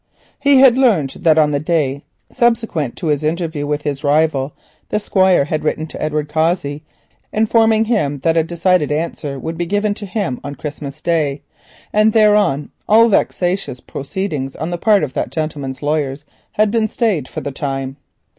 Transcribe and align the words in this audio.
He 0.39 0.57
had 0.57 0.79
learnt 0.79 1.21
that 1.21 1.37
on 1.37 1.51
the 1.51 1.59
day 1.59 2.01
subsequent 2.31 2.95
to 2.95 3.05
his 3.05 3.23
interview 3.23 3.67
with 3.67 3.83
his 3.83 4.03
rival 4.03 4.51
the 4.89 4.99
Squire 4.99 5.45
had 5.45 5.63
written 5.63 5.85
to 5.85 6.01
Edward 6.01 6.27
Cossey 6.27 6.81
informing 7.31 7.85
him 7.85 8.17
that 8.23 8.35
a 8.35 8.41
decided 8.41 8.91
answer 8.91 9.37
would 9.37 9.59
be 9.59 9.67
given 9.67 9.93
to 9.93 10.07
him 10.07 10.39
on 10.43 10.55
Christmas 10.55 11.01
Day, 11.03 11.43
and 11.93 12.13
that 12.13 12.19
thereon 12.19 12.71
all 12.89 13.09
vexatious 13.09 13.79
proceedings 13.79 14.55
on 14.55 14.71
the 14.71 14.79
part 14.79 15.03
of 15.03 15.13
that 15.13 15.29
gentleman's 15.29 15.83
lawyers 15.83 16.25
had 16.53 16.71
been 16.71 16.87
stayed 16.87 17.27
for 17.27 17.41
the 17.41 17.51
time. 17.51 17.95